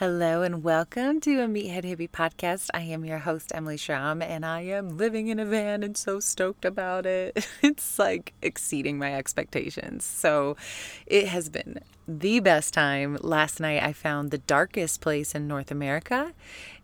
[0.00, 2.70] Hello and welcome to a Meathead Hippie podcast.
[2.72, 6.20] I am your host, Emily Schramm, and I am living in a van and so
[6.20, 7.46] stoked about it.
[7.62, 10.06] It's like exceeding my expectations.
[10.06, 10.56] So
[11.04, 13.18] it has been the best time.
[13.20, 16.32] Last night I found the darkest place in North America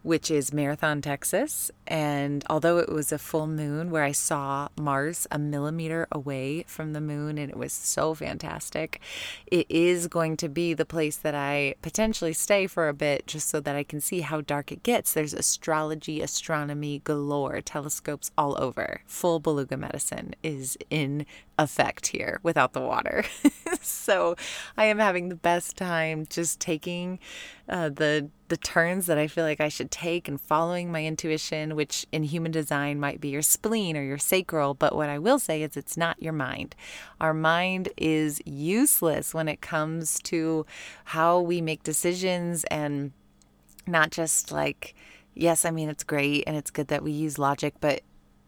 [0.02, 1.70] which is Marathon, Texas.
[1.86, 6.92] And although it was a full moon where I saw Mars a millimeter away from
[6.92, 9.00] the moon, and it was so fantastic,
[9.46, 13.48] it is going to be the place that I potentially stay for a bit just
[13.48, 15.12] so that I can see how dark it gets.
[15.12, 19.02] There's astrology, astronomy galore, telescopes all over.
[19.06, 21.26] Full beluga medicine is in
[21.58, 23.24] effect here without the water.
[23.80, 24.36] so
[24.76, 27.18] I am having the best time just taking
[27.68, 31.74] uh, the the turns that I feel like I should take and following my intuition,
[31.74, 34.74] which in human design might be your spleen or your sacral.
[34.74, 36.76] But what I will say is it's not your mind.
[37.20, 40.64] Our mind is useless when it comes to
[41.06, 43.10] how we make decisions and
[43.84, 44.94] not just like,
[45.34, 48.02] yes, I mean, it's great and it's good that we use logic, but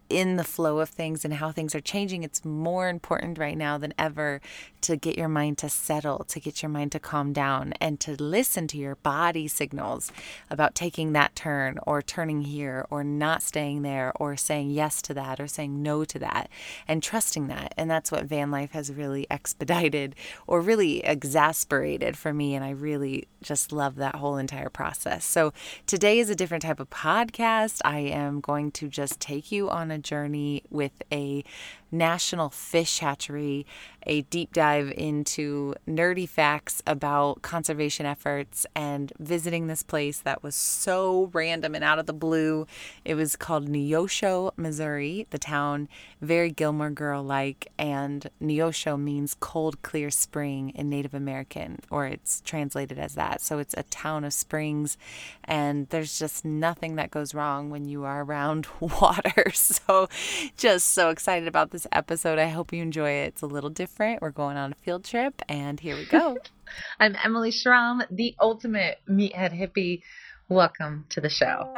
[0.09, 3.79] in the flow of things and how things are changing, it's more important right now
[3.79, 4.41] than ever
[4.81, 8.21] to get your mind to settle, to get your mind to calm down, and to
[8.23, 10.13] listen to your body signals
[10.51, 15.13] about taking that turn or turning here or not staying there or saying yes to
[15.15, 16.49] that or saying no to that
[16.87, 17.75] and trusting that.
[17.77, 20.15] And that's what van life has really expedited
[20.47, 22.55] or really exasperated for me.
[22.55, 25.25] And I really just love that whole entire process.
[25.25, 25.53] So
[25.87, 27.81] today is a different type of podcast.
[27.85, 31.45] I am going to just take you on a journey with a
[31.91, 33.67] national fish hatchery,
[34.05, 40.55] a deep dive into nerdy facts about conservation efforts, and visiting this place that was
[40.55, 42.67] so random and out of the blue.
[43.05, 45.89] It was called Neosho, Missouri, the town,
[46.21, 52.41] very Gilmore Girl like, and Neosho means cold, clear spring in Native American, or it's
[52.41, 53.41] translated as that.
[53.41, 54.97] So it's a town of springs,
[55.45, 59.45] and there's just nothing that goes wrong when you are around water.
[59.59, 60.09] So
[60.57, 62.41] just so excited about this this episode.
[62.41, 63.29] I hope you enjoy it.
[63.29, 64.21] It's a little different.
[64.21, 66.37] We're going on a field trip, and here we go.
[66.99, 70.03] I'm Emily Schramm, the ultimate meathead hippie.
[70.49, 71.73] Welcome to the show.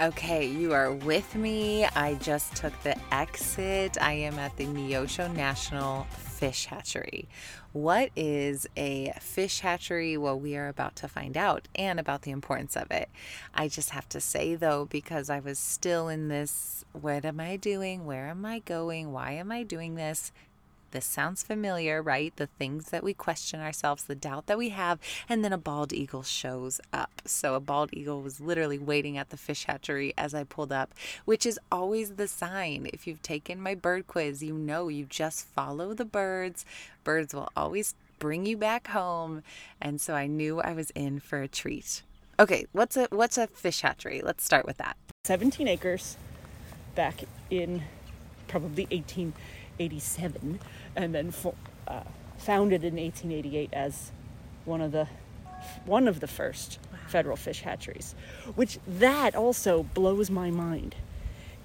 [0.00, 1.84] Okay, you are with me.
[1.84, 3.96] I just took the exit.
[4.00, 6.04] I am at the Neosho National
[6.44, 7.26] fish hatchery.
[7.72, 10.18] What is a fish hatchery?
[10.18, 13.08] Well, we are about to find out and about the importance of it.
[13.54, 17.56] I just have to say, though, because I was still in this what am I
[17.56, 18.04] doing?
[18.04, 19.10] Where am I going?
[19.10, 20.32] Why am I doing this?
[20.94, 22.32] This sounds familiar, right?
[22.36, 25.92] The things that we question ourselves, the doubt that we have, and then a bald
[25.92, 27.20] eagle shows up.
[27.24, 30.94] So, a bald eagle was literally waiting at the fish hatchery as I pulled up,
[31.24, 32.88] which is always the sign.
[32.92, 36.64] If you've taken my bird quiz, you know you just follow the birds.
[37.02, 39.42] Birds will always bring you back home.
[39.80, 42.02] And so I knew I was in for a treat.
[42.38, 44.22] Okay, what's a what's a fish hatchery?
[44.22, 44.96] Let's start with that.
[45.24, 46.16] 17 acres
[46.94, 47.82] back in
[48.46, 50.60] probably 1887
[50.96, 51.54] and then for,
[51.88, 52.02] uh,
[52.38, 54.12] founded in 1888 as
[54.64, 55.08] one of the
[55.86, 56.98] one of the first wow.
[57.06, 58.14] federal fish hatcheries,
[58.54, 60.94] which that also blows my mind.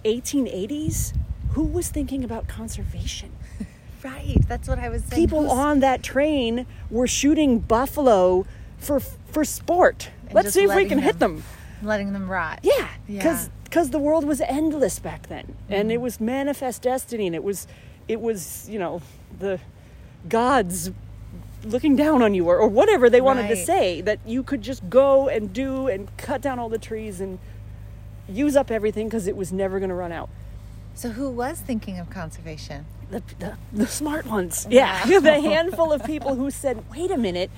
[0.05, 1.13] 1880s,
[1.51, 3.31] who was thinking about conservation?
[4.03, 5.21] right, that's what I was saying.
[5.21, 5.51] People Who's...
[5.51, 8.45] on that train were shooting buffalo
[8.77, 10.09] for for sport.
[10.25, 11.43] And Let's see if we can them, hit them.
[11.81, 12.59] Letting them rot.
[12.63, 13.53] Yeah, because yeah.
[13.63, 15.73] because the world was endless back then, mm-hmm.
[15.73, 17.67] and it was manifest destiny, and it was
[18.09, 19.01] it was you know
[19.39, 19.59] the
[20.27, 20.91] gods
[21.63, 23.49] looking down on you or, or whatever they wanted right.
[23.49, 27.21] to say that you could just go and do and cut down all the trees
[27.21, 27.37] and
[28.27, 30.29] use up everything because it was never going to run out.
[30.95, 32.85] So who was thinking of conservation?
[33.11, 34.65] The, the, the smart ones.
[34.65, 34.71] Wow.
[34.71, 35.05] yeah.
[35.19, 37.51] The handful of people who said wait a minute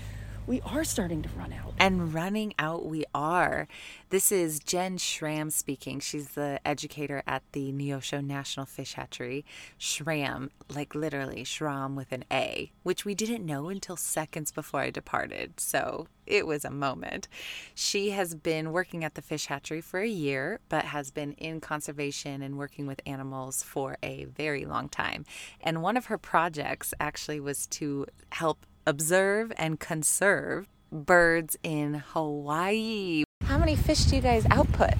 [0.48, 3.68] we are starting to run out and running out we are.
[4.10, 6.00] This is Jen Schramm speaking.
[6.00, 9.46] She's the educator at the Neosho National Fish Hatchery.
[9.78, 14.90] Schramm, like literally Schramm with an A, which we didn't know until seconds before I
[14.90, 15.60] departed.
[15.60, 17.28] So it was a moment.
[17.76, 21.62] She has been working at the fish hatchery for a year, but has been in
[21.62, 25.26] conservation and working with animals for a very long time.
[25.62, 33.24] And one of her projects actually was to help observe and conserve birds in Hawaii.
[33.44, 34.94] How many fish do you guys output?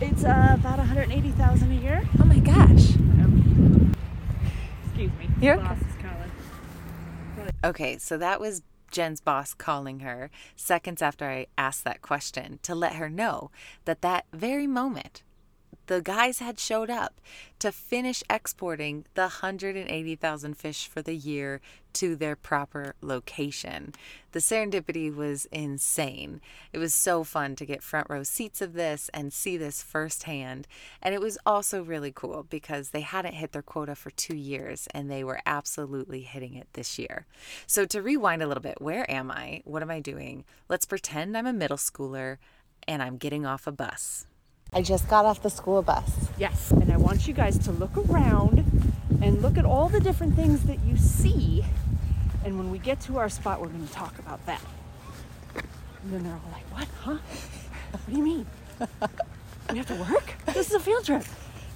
[0.00, 2.08] It's uh, about 180,000 a year.
[2.20, 2.96] Oh my gosh.
[4.86, 5.28] Excuse me.
[5.40, 7.50] Your boss is calling.
[7.64, 12.74] Okay, so that was Jen's boss calling her seconds after I asked that question to
[12.74, 13.50] let her know
[13.84, 15.22] that that very moment
[15.86, 17.20] the guys had showed up
[17.58, 21.60] to finish exporting the 180,000 fish for the year
[21.94, 23.94] to their proper location.
[24.32, 26.42] The serendipity was insane.
[26.74, 30.68] It was so fun to get front row seats of this and see this firsthand.
[31.00, 34.88] And it was also really cool because they hadn't hit their quota for two years
[34.92, 37.24] and they were absolutely hitting it this year.
[37.66, 39.62] So, to rewind a little bit, where am I?
[39.64, 40.44] What am I doing?
[40.68, 42.36] Let's pretend I'm a middle schooler
[42.86, 44.26] and I'm getting off a bus.
[44.72, 46.10] I just got off the school bus.
[46.38, 48.58] Yes, and I want you guys to look around
[49.22, 51.64] and look at all the different things that you see.
[52.44, 54.60] And when we get to our spot, we're going to talk about that.
[55.54, 56.88] And then they're all like, What?
[57.02, 57.18] Huh?
[57.92, 58.46] What do you mean?
[59.72, 60.34] We have to work?
[60.46, 61.24] This is a field trip.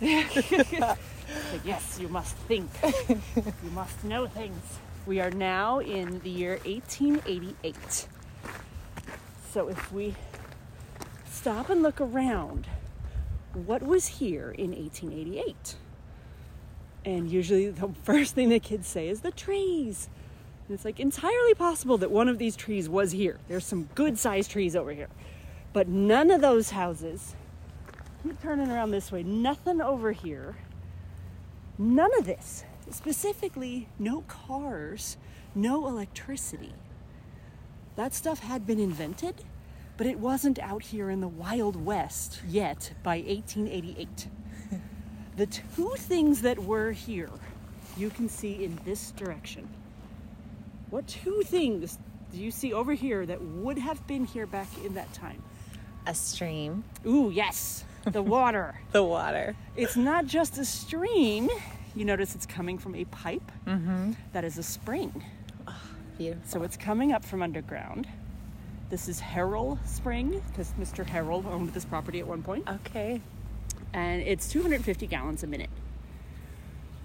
[0.01, 0.99] but
[1.65, 2.69] yes, you must think.
[3.09, 4.63] You must know things.
[5.07, 8.07] We are now in the year 1888.
[9.53, 10.15] So if we
[11.29, 12.67] stop and look around,
[13.55, 15.77] what was here in 1888?
[17.05, 20.09] And usually the first thing the kids say is the trees.
[20.69, 23.39] And it's like entirely possible that one of these trees was here.
[23.49, 25.09] There's some good sized trees over here.
[25.73, 27.35] But none of those houses,
[28.23, 30.57] keep turning around this way, nothing over here.
[31.79, 32.65] None of this.
[32.91, 35.17] Specifically, no cars,
[35.55, 36.75] no electricity.
[37.97, 39.45] That stuff had been invented,
[40.01, 44.29] but it wasn't out here in the Wild West yet by 1888.
[45.37, 47.29] the two things that were here,
[47.99, 49.69] you can see in this direction.
[50.89, 51.99] What two things
[52.33, 55.43] do you see over here that would have been here back in that time?
[56.07, 56.83] A stream.
[57.07, 58.81] Ooh, yes, the water.
[58.93, 59.55] The water.
[59.77, 61.51] It's not just a stream.
[61.95, 63.53] You notice it's coming from a pipe.
[63.67, 64.13] Mm-hmm.
[64.33, 65.23] That is a spring.
[65.69, 65.79] Oh,
[66.17, 66.49] Beautiful.
[66.49, 68.07] So it's coming up from underground.
[68.91, 71.07] This is Harrell Spring because Mr.
[71.07, 73.21] Harrell owned this property at one point, Okay.
[73.93, 75.71] and it's 250 gallons a minute.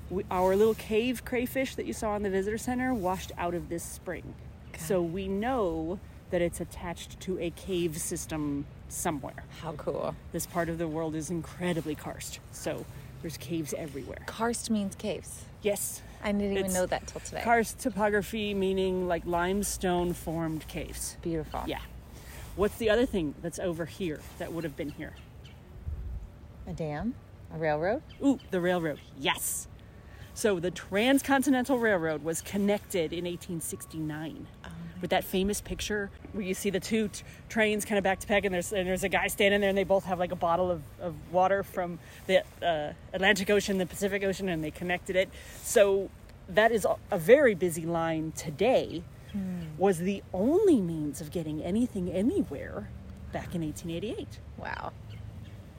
[0.10, 3.70] We, our little cave crayfish that you saw in the visitor center washed out of
[3.70, 4.34] this spring,
[4.78, 6.00] so we know
[6.32, 9.44] that it's attached to a cave system somewhere.
[9.62, 10.16] How cool.
[10.32, 12.84] This part of the world is incredibly karst, so
[13.22, 14.24] there's caves everywhere.
[14.26, 15.44] Karst means caves.
[15.62, 17.42] Yes, I didn't even know that till today.
[17.44, 21.18] karst topography meaning like limestone formed caves.
[21.22, 21.62] Beautiful.
[21.68, 21.82] Yeah.
[22.56, 25.14] What's the other thing that's over here that would have been here?
[26.68, 27.14] A dam?
[27.54, 28.02] A railroad?
[28.24, 29.00] Ooh, the railroad.
[29.20, 29.68] Yes.
[30.34, 34.48] So the Transcontinental Railroad was connected in 1869
[35.06, 38.28] with that famous picture where you see the two t- trains kind of back to
[38.28, 40.36] back, and there's and there's a guy standing there, and they both have like a
[40.36, 45.16] bottle of, of water from the uh, Atlantic Ocean, the Pacific Ocean, and they connected
[45.16, 45.30] it.
[45.62, 46.10] So
[46.50, 49.04] that is a- a very busy line today.
[49.78, 52.90] Was the only means of getting anything anywhere
[53.34, 54.40] back in 1888.
[54.58, 54.94] Wow.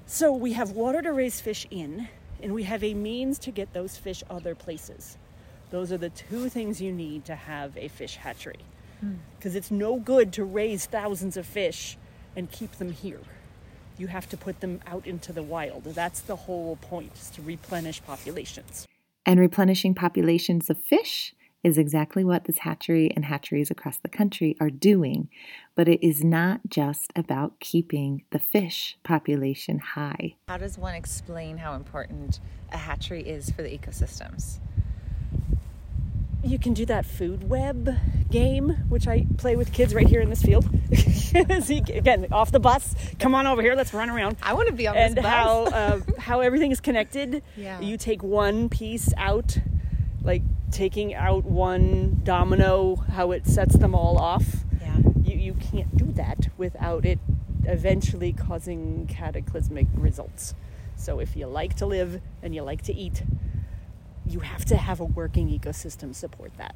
[0.05, 2.07] So we have water to raise fish in,
[2.43, 5.17] and we have a means to get those fish other places.
[5.71, 8.61] Those are the two things you need to have a fish hatchery.
[9.39, 11.97] Because it's no good to raise thousands of fish
[12.35, 13.21] and keep them here.
[13.99, 15.85] You have to put them out into the wild.
[15.85, 18.87] That's the whole point, is to replenish populations.
[19.25, 21.35] And replenishing populations of fish
[21.65, 25.29] is exactly what this hatchery and hatcheries across the country are doing.
[25.75, 30.37] But it is not just about keeping the fish population high.
[30.47, 32.39] How does one explain how important
[32.71, 34.59] a hatchery is for the ecosystems?
[36.47, 37.97] You can do that food web
[38.31, 40.69] game, which I play with kids right here in this field.
[41.63, 42.95] See, again, off the bus.
[43.19, 43.75] Come on over here.
[43.75, 44.37] Let's run around.
[44.43, 45.33] I want to be on and this bus.
[45.33, 47.43] how uh, how everything is connected.
[47.57, 47.81] Yeah.
[47.81, 49.59] You take one piece out,
[50.23, 54.47] like taking out one domino, how it sets them all off.
[54.81, 54.97] yeah.
[55.25, 57.19] You you can't do that without it
[57.65, 60.55] eventually causing cataclysmic results.
[60.95, 63.23] So if you like to live and you like to eat,
[64.27, 66.75] you have to have a working ecosystem support that.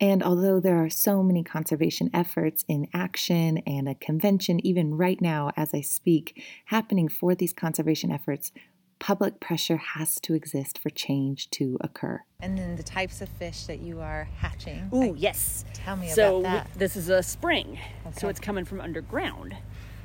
[0.00, 5.20] And although there are so many conservation efforts in action and a convention, even right
[5.20, 8.50] now as I speak, happening for these conservation efforts,
[8.98, 12.22] public pressure has to exist for change to occur.
[12.40, 14.88] And then the types of fish that you are hatching.
[14.94, 15.66] Ooh, Like, yes.
[15.74, 16.64] Tell me so about that.
[16.64, 17.78] w- this is a spring,
[18.16, 19.54] so it's coming from underground.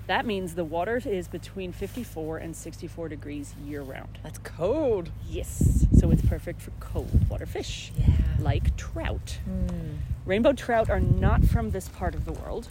[0.07, 4.19] That means the water is between 54 and 64 degrees year round.
[4.23, 5.09] That's cold.
[5.27, 8.05] Yes, so it's perfect for cold water fish, Yeah.
[8.39, 9.39] like trout.
[9.49, 9.97] Mm.
[10.25, 12.67] Rainbow trout are not from this part of the world.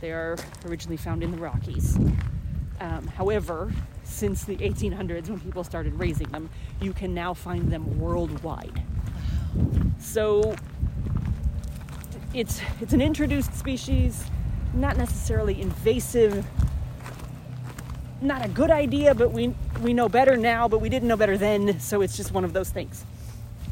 [0.00, 1.96] They are originally found in the Rockies.
[2.78, 3.72] Um, however,
[4.04, 6.50] since the 1800s, when people started raising them,
[6.82, 8.82] you can now find them worldwide.
[9.98, 10.54] So
[12.34, 14.24] it's it's an introduced species,
[14.74, 16.44] not necessarily invasive.
[18.20, 21.36] Not a good idea, but we we know better now, but we didn't know better
[21.36, 23.04] then, so it's just one of those things.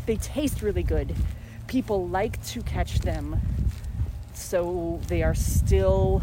[0.07, 1.15] They taste really good.
[1.67, 3.41] People like to catch them,
[4.35, 6.23] so they are still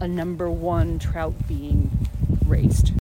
[0.00, 1.90] a number one trout being
[2.46, 2.97] raised.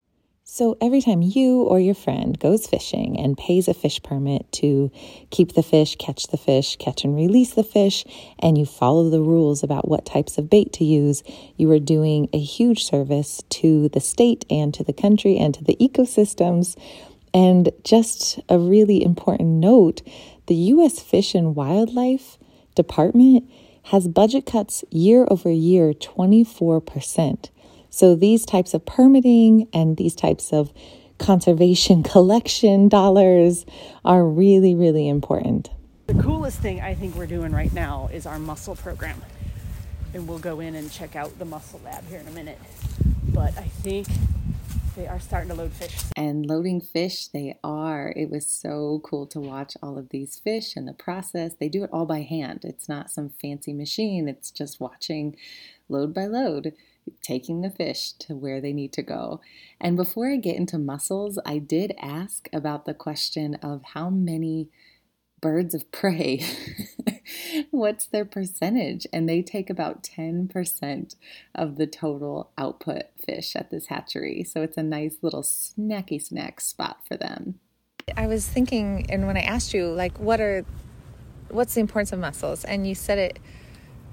[0.58, 4.92] So every time you or your friend goes fishing and pays a fish permit to
[5.30, 8.04] keep the fish, catch the fish, catch and release the fish,
[8.40, 11.22] and you follow the rules about what types of bait to use,
[11.58, 15.64] you are doing a huge service to the state and to the country and to
[15.64, 16.76] the ecosystems.
[17.36, 20.02] And just a really important note
[20.48, 21.00] the U.S.
[21.00, 22.40] Fish and Wildlife
[22.74, 23.48] Department
[23.84, 27.52] has budget cuts year over year 24%.
[27.98, 30.72] So these types of permitting and these types of
[31.18, 33.66] conservation collection dollars
[34.06, 35.72] are really, really important.
[36.06, 39.20] The coolest thing I think we're doing right now is our mussel program.
[40.14, 42.60] And we'll go in and check out the mussel lab here in a minute.
[43.30, 44.06] But I think
[44.96, 45.96] they are starting to load fish.
[46.16, 48.14] And loading fish, they are.
[48.16, 51.54] It was so cool to watch all of these fish and the process.
[51.60, 52.60] They do it all by hand.
[52.62, 55.36] It's not some fancy machine, it's just watching
[55.90, 56.74] load by load
[57.22, 59.42] taking the fish to where they need to go.
[59.80, 64.70] And before I get into mussels, I did ask about the question of how many
[65.42, 66.44] birds of prey,
[67.72, 69.06] what's their percentage?
[69.14, 71.16] And they take about 10%
[71.54, 74.44] of the total output fish at this hatchery.
[74.44, 77.60] So it's a nice little snacky snack spot for them.
[78.16, 80.66] I was thinking, and when I asked you, like, what are,
[81.50, 82.64] what's the importance of mussels?
[82.64, 83.40] And you said it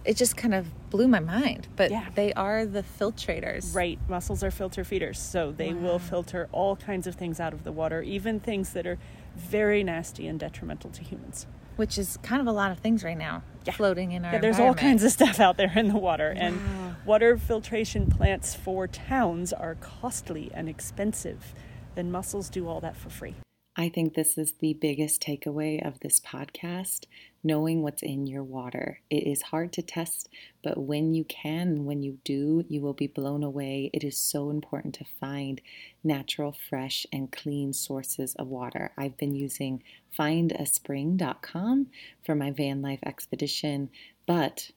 [0.04, 1.68] it just kind of blew my mind.
[1.76, 2.08] But yeah.
[2.14, 3.74] they are the filtrators.
[3.74, 3.98] Right.
[4.08, 5.18] Mussels are filter feeders.
[5.18, 5.82] So they wow.
[5.82, 8.98] will filter all kinds of things out of the water, even things that are
[9.36, 11.46] very nasty and detrimental to humans.
[11.76, 13.72] Which is kind of a lot of things right now yeah.
[13.72, 16.32] floating in our Yeah, there's all kinds of stuff out there in the water.
[16.36, 16.42] Wow.
[16.42, 21.54] And water filtration plants for towns are costly and expensive.
[21.94, 23.34] Then mussels do all that for free.
[23.76, 27.06] I think this is the biggest takeaway of this podcast
[27.42, 29.00] knowing what's in your water.
[29.10, 30.28] It is hard to test,
[30.62, 33.90] but when you can, when you do, you will be blown away.
[33.92, 35.60] It is so important to find
[36.02, 38.92] natural, fresh, and clean sources of water.
[38.96, 39.82] I've been using
[40.18, 41.88] findaspring.com
[42.24, 43.90] for my van life expedition,
[44.26, 44.70] but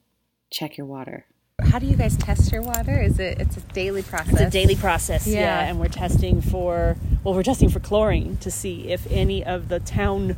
[0.50, 1.26] check your water
[1.64, 3.00] how do you guys test your water?
[3.00, 4.32] Is it it's a daily process?
[4.32, 5.40] It's a daily process, yeah.
[5.40, 5.68] yeah.
[5.68, 9.80] And we're testing for well, we're testing for chlorine to see if any of the
[9.80, 10.36] town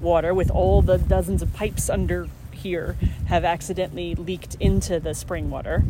[0.00, 2.96] water with all the dozens of pipes under here
[3.26, 5.84] have accidentally leaked into the spring water.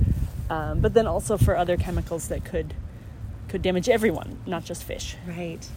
[0.48, 2.74] Um, but then also for other chemicals that could
[3.48, 5.16] could damage everyone, not just fish.
[5.26, 5.68] Right.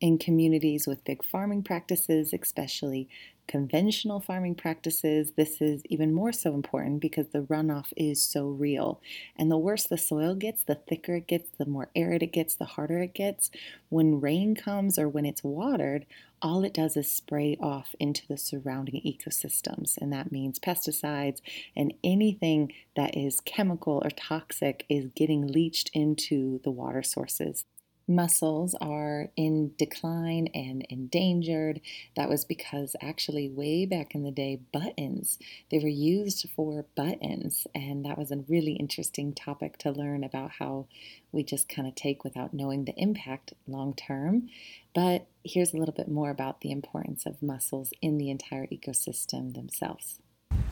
[0.00, 3.08] In communities with big farming practices, especially
[3.52, 8.98] conventional farming practices, this is even more so important because the runoff is so real.
[9.36, 12.54] And the worse the soil gets, the thicker it gets, the more arid it gets,
[12.54, 13.50] the harder it gets.
[13.90, 16.06] When rain comes or when it's watered,
[16.40, 19.98] all it does is spray off into the surrounding ecosystems.
[20.00, 21.42] And that means pesticides
[21.76, 27.66] and anything that is chemical or toxic is getting leached into the water sources
[28.14, 31.80] mussels are in decline and endangered.
[32.16, 35.38] That was because actually, way back in the day, buttons,
[35.70, 37.66] they were used for buttons.
[37.74, 40.86] And that was a really interesting topic to learn about how
[41.32, 44.48] we just kind of take without knowing the impact long term.
[44.94, 49.54] But here's a little bit more about the importance of mussels in the entire ecosystem
[49.54, 50.20] themselves.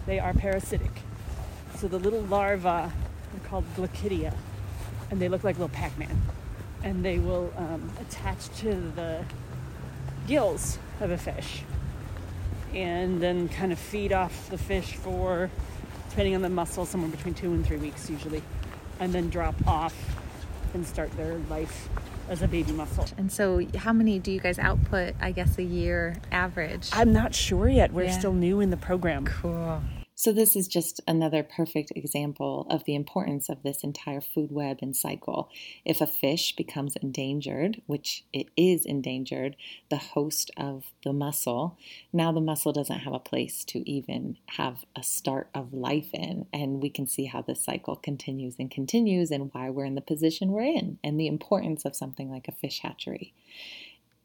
[0.06, 0.90] They are parasitic.
[1.76, 2.92] So the little larvae are
[3.44, 4.34] called Glochidia,
[5.10, 6.20] and they look like little Pac Man
[6.82, 9.24] and they will um, attach to the
[10.26, 11.62] gills of a fish
[12.74, 15.50] and then kind of feed off the fish for,
[16.08, 18.42] depending on the mussel, somewhere between two and three weeks usually,
[19.00, 19.94] and then drop off
[20.74, 21.88] and start their life
[22.28, 23.06] as a baby mussel.
[23.16, 26.88] And so, how many do you guys output, I guess, a year average?
[26.92, 27.92] I'm not sure yet.
[27.92, 28.18] We're yeah.
[28.18, 29.24] still new in the program.
[29.26, 29.82] Cool.
[30.22, 34.80] So, this is just another perfect example of the importance of this entire food web
[34.82, 35.48] and cycle.
[35.82, 39.56] If a fish becomes endangered, which it is endangered,
[39.88, 41.78] the host of the mussel,
[42.12, 46.44] now the mussel doesn't have a place to even have a start of life in.
[46.52, 50.02] And we can see how this cycle continues and continues and why we're in the
[50.02, 53.32] position we're in and the importance of something like a fish hatchery.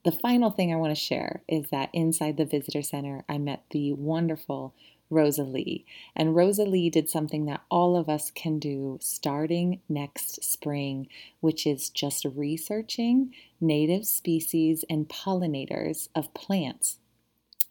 [0.04, 3.64] The final thing I want to share is that inside the visitor center, I met
[3.72, 4.76] the wonderful
[5.10, 5.86] Rosalie.
[6.16, 11.08] And Rosalie did something that all of us can do starting next spring,
[11.40, 16.98] which is just researching native species and pollinators of plants.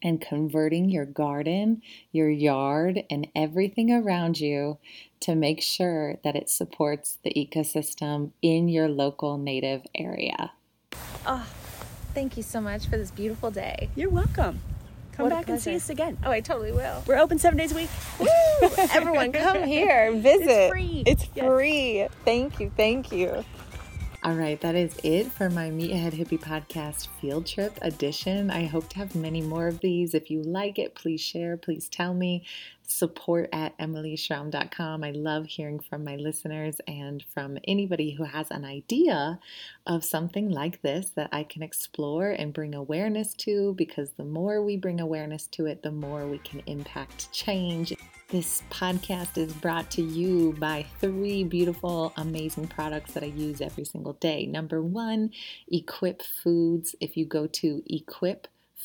[0.03, 4.77] and converting your garden, your yard, and everything around you
[5.19, 10.51] to make sure that it supports the ecosystem in your local native area.
[11.25, 11.47] Oh,
[12.13, 13.89] thank you so much for this beautiful day.
[13.95, 14.59] You're welcome.
[15.15, 16.17] Come what back and see us again.
[16.25, 17.03] Oh, I totally will.
[17.07, 17.89] We're open seven days a week.
[18.19, 18.27] Woo!
[18.93, 20.49] Everyone, come here, visit.
[20.49, 21.03] It's free.
[21.05, 21.93] It's free.
[21.95, 22.11] Yes.
[22.25, 22.71] Thank you.
[22.75, 23.45] Thank you.
[24.25, 28.49] All right, that is it for my Meathead Hippie Podcast Field Trip Edition.
[28.49, 30.15] I hope to have many more of these.
[30.15, 32.43] If you like it, please share, please tell me.
[32.87, 35.03] Support at emilyschramm.com.
[35.03, 39.39] I love hearing from my listeners and from anybody who has an idea
[39.85, 44.63] of something like this that I can explore and bring awareness to because the more
[44.63, 47.93] we bring awareness to it, the more we can impact change.
[48.29, 53.85] This podcast is brought to you by three beautiful, amazing products that I use every
[53.85, 54.47] single day.
[54.47, 55.29] Number one,
[55.71, 56.95] Equip Foods.
[56.99, 57.83] If you go to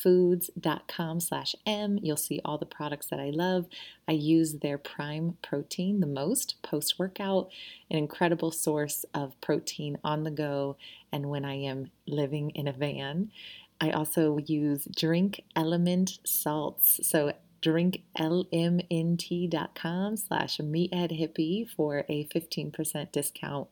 [0.01, 3.67] equipfoods.com slash M, you'll see all the products that I love.
[4.07, 7.49] I use their prime protein the most post workout,
[7.89, 10.77] an incredible source of protein on the go
[11.11, 13.31] and when I am living in a van.
[13.79, 16.99] I also use Drink LMNT salts.
[17.03, 23.67] So drinklmnt.com slash meatheadhippie for a 15% discount.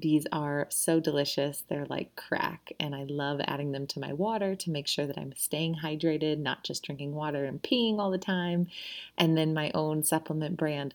[0.00, 1.62] These are so delicious.
[1.68, 5.18] They're like crack, and I love adding them to my water to make sure that
[5.18, 8.68] I'm staying hydrated, not just drinking water and peeing all the time.
[9.18, 10.94] And then my own supplement brand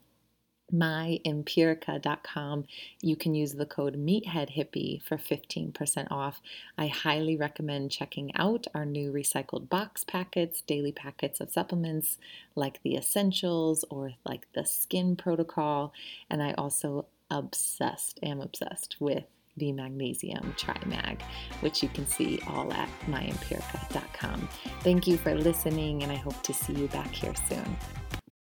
[0.73, 2.65] myempirica.com.
[3.01, 6.41] You can use the code MeatheadHippie for 15% off.
[6.77, 12.17] I highly recommend checking out our new recycled box packets, daily packets of supplements
[12.55, 15.93] like the essentials or like the skin protocol.
[16.29, 19.23] And I also obsessed, am obsessed with
[19.57, 21.21] the magnesium trimag,
[21.61, 24.49] which you can see all at myempirica.com.
[24.81, 27.77] Thank you for listening, and I hope to see you back here soon.